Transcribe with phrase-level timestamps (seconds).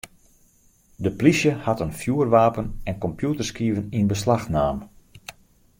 [1.05, 4.77] De plysje hat in fjoerwapen en kompjûterskiven yn beslach naam.